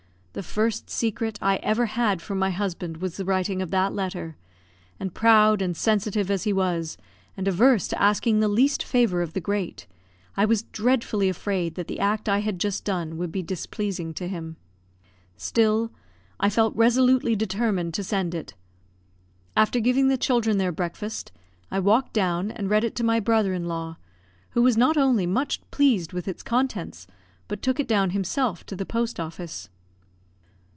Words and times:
The 0.33 0.43
first 0.43 0.89
secret 0.89 1.37
I 1.41 1.57
ever 1.57 1.87
had 1.87 2.21
from 2.21 2.39
my 2.39 2.51
husband 2.51 2.97
was 3.01 3.17
the 3.17 3.25
writing 3.25 3.61
of 3.61 3.69
that 3.71 3.91
letter; 3.91 4.37
and, 4.97 5.13
proud 5.13 5.61
and 5.61 5.75
sensitive 5.75 6.31
as 6.31 6.45
he 6.45 6.53
was, 6.53 6.95
and 7.35 7.49
averse 7.49 7.85
to 7.89 8.01
asking 8.01 8.39
the 8.39 8.47
least 8.47 8.81
favour 8.81 9.21
of 9.21 9.33
the 9.33 9.41
great, 9.41 9.87
I 10.37 10.45
was 10.45 10.63
dreadfully 10.63 11.27
afraid 11.27 11.75
that 11.75 11.87
the 11.89 11.99
act 11.99 12.29
I 12.29 12.39
had 12.39 12.59
just 12.61 12.85
done 12.85 13.17
would 13.17 13.29
be 13.33 13.43
displeasing 13.43 14.13
to 14.13 14.29
him; 14.29 14.55
still, 15.35 15.91
I 16.39 16.49
felt 16.49 16.73
resolutely 16.77 17.35
determined 17.35 17.93
to 17.95 18.03
send 18.05 18.33
it. 18.33 18.53
After 19.57 19.81
giving 19.81 20.07
the 20.07 20.15
children 20.17 20.57
their 20.57 20.71
breakfast, 20.71 21.33
I 21.69 21.79
walked 21.81 22.13
down 22.13 22.51
and 22.51 22.69
read 22.69 22.85
it 22.85 22.95
to 22.95 23.03
my 23.03 23.19
brother 23.19 23.53
in 23.53 23.67
law, 23.67 23.97
who 24.51 24.61
was 24.61 24.77
not 24.77 24.95
only 24.95 25.25
much 25.27 25.59
pleased 25.71 26.13
with 26.13 26.25
its 26.25 26.41
contents, 26.41 27.05
but 27.49 27.61
took 27.61 27.81
it 27.81 27.87
down 27.89 28.11
himself 28.11 28.65
to 28.67 28.77
the 28.77 28.85
post 28.85 29.19
office. 29.19 29.67